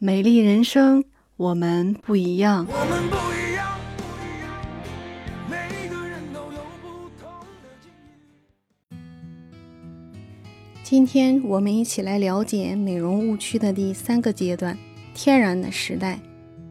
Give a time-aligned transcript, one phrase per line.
[0.00, 1.02] 美丽人生，
[1.36, 2.64] 我们不一样。
[2.70, 4.54] 我们不一样，不一样，
[5.50, 7.28] 每个人都有不同
[7.60, 7.90] 的境
[8.92, 8.96] 遇。
[10.84, 14.78] 今天我们一起来了解美容误区的第三个阶段——
[15.14, 16.20] 天然的时代。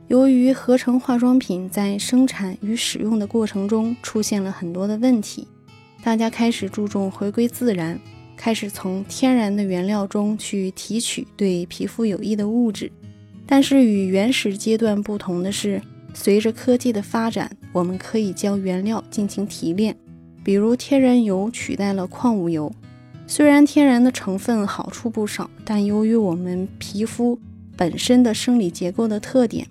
[0.08, 5.46] 由于合成化妆品在生产与使用的过程中出现了很多的问题，
[6.02, 8.00] 大家开始注重回归自然，
[8.38, 12.90] 开始从天然的原料中去提取对皮肤有益的物质。
[13.48, 15.82] 但是与原始阶段不同的是，
[16.14, 19.96] 随着科技的发展，我们可以将原料进行提炼，
[20.44, 22.72] 比如天然油取代了矿物油。
[23.26, 27.40] 虽然天然的成分好处不少，但由于我们皮肤
[27.76, 29.66] 本身的生理结构的特点，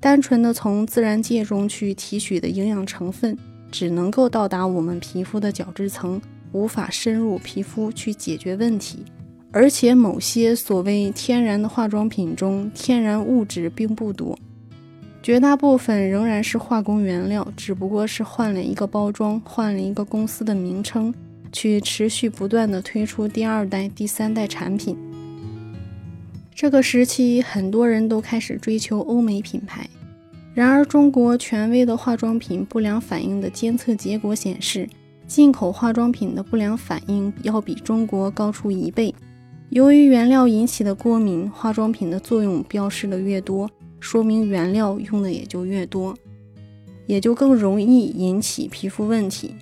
[0.00, 3.36] 单纯的从自然界中去提取的营养成分，
[3.70, 6.20] 只能够到达我们皮肤的角质层，
[6.52, 9.04] 无法深入皮肤去解决问题。
[9.52, 14.38] 而且某些所谓天然的化妆品中，天然物质并不多，
[15.20, 21.12] 绝大部分仍然是化工原料，只不过是换了一个包装，换了一个公司的名称，
[21.50, 24.96] 去持续不断的推出第二代、第三代产品。
[26.54, 29.88] 这个时期，很多人都开始追求欧美品牌。
[30.54, 34.88] 然而，中国权威的化妆品不良反应的监测结果显示，
[35.26, 39.12] 进口化妆品的不良反应要比中国高出一倍。
[39.70, 46.12] 由于原料引起的过敏，化妆品的作用标示的越多，说明原料用的也就越多，
[47.06, 49.54] 也就更容易引起皮肤问题。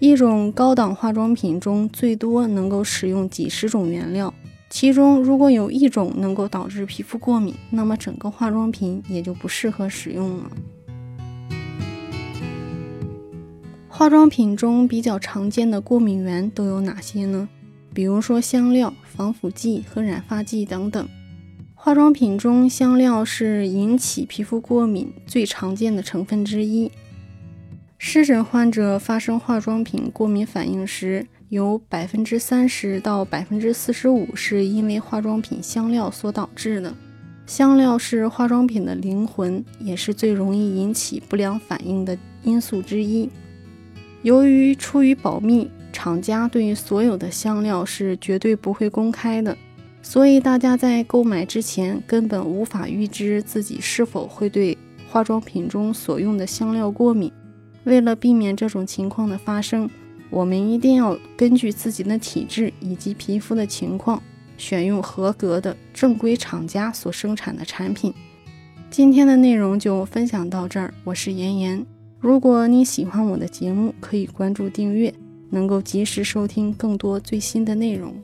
[0.00, 4.34] 一种高档化妆品中最多能够使用几十种原料。
[4.68, 10.50] 其中如果有一种能够导致皮肤过敏，那么整个化妆品也就不适合使用了。
[13.86, 17.48] 化妆品中比较常见的过敏源都有哪些呢？
[17.94, 21.08] 比如说香料、防腐剂和染发剂等等。
[21.74, 26.90] 化妆品中香料是引起皮肤过敏最常见的成分之一。
[27.98, 36.94] 湿疹患者发生化妆品过敏反应时，有百分之三十到百分之四十五是因为化妆品香料所导致的。
[37.46, 43.28] 香料是化妆品的灵魂，也是最容易引起不良反应的因素之一。
[44.22, 45.68] 由于出于保密，
[46.02, 49.56] 厂家对于所有的香料是绝对不会公开的，
[50.02, 54.76] 所以大家在购买之前根本无法预知自己是否会对
[55.08, 57.30] 化妆品中所用的香料过敏。
[57.84, 59.88] 为了避免这种情况的发生，
[60.28, 64.20] 我们一定要根据自己的体质以及皮肤的情况，
[64.58, 68.12] 选用合格的正规厂家所生产的产品。
[68.90, 71.86] 今天的内容就分享到这儿，我是妍妍。
[72.18, 75.14] 如果你喜欢我的节目，可以关注订阅，
[75.52, 78.14] 能够及时收听更多最新的内容。